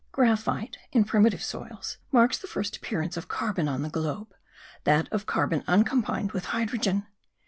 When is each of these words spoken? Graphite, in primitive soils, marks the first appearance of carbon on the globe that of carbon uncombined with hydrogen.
Graphite, 0.11 0.79
in 0.91 1.03
primitive 1.03 1.43
soils, 1.43 1.99
marks 2.11 2.39
the 2.39 2.47
first 2.47 2.75
appearance 2.75 3.17
of 3.17 3.27
carbon 3.27 3.67
on 3.67 3.83
the 3.83 3.89
globe 3.91 4.33
that 4.83 5.07
of 5.13 5.27
carbon 5.27 5.63
uncombined 5.67 6.31
with 6.31 6.45
hydrogen. 6.45 7.05